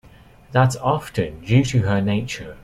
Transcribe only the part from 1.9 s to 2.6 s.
nature.